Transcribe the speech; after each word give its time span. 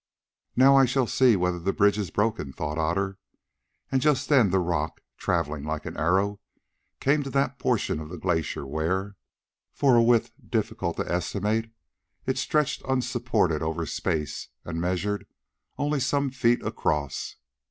"Now 0.55 0.75
I 0.77 0.85
shall 0.85 1.05
see 1.05 1.35
whether 1.35 1.59
the 1.59 1.71
bridge 1.73 1.99
is 1.99 2.09
broken," 2.09 2.51
thought 2.51 2.79
Otter; 2.79 3.19
and 3.91 4.01
just 4.01 4.29
then 4.29 4.49
the 4.49 4.57
rock, 4.57 4.99
travelling 5.15 5.63
like 5.63 5.85
an 5.85 5.95
arrow, 5.95 6.39
came 6.99 7.21
to 7.21 7.29
that 7.29 7.59
portion 7.59 7.99
of 7.99 8.09
the 8.09 8.17
glacier 8.17 8.65
where, 8.65 9.15
for 9.71 9.95
a 9.95 10.01
width 10.01 10.31
difficult 10.43 10.97
to 10.97 11.07
estimate, 11.11 11.71
it 12.25 12.39
stretched 12.39 12.81
unsupported 12.87 13.61
over 13.61 13.85
space, 13.85 14.47
and 14.65 14.81
measured 14.81 15.27
only 15.77 15.99
some 15.99 16.31
few 16.31 16.55
feet 16.55 16.65
across. 16.65 17.35